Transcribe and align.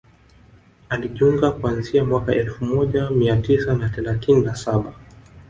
alijiunga 0.89 1.51
kuanzia 1.51 2.05
mwaka 2.05 2.35
elfu 2.35 2.65
moja 2.65 3.09
mia 3.09 3.35
tisa 3.37 3.73
na 3.73 3.89
thelathini 3.89 4.41
na 4.41 4.55
saba 4.55 4.93